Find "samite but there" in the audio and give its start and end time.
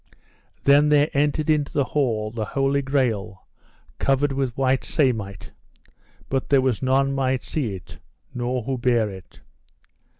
4.83-6.59